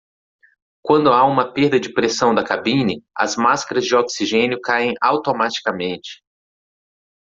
Quando 0.83 1.11
há 1.13 1.23
uma 1.27 1.53
perda 1.53 1.79
de 1.79 1.93
pressão 1.93 2.33
da 2.33 2.43
cabine, 2.43 3.05
as 3.15 3.35
máscaras 3.35 3.83
de 3.85 3.95
oxigênio 3.95 4.59
caem 4.59 4.95
automaticamente. 4.99 6.23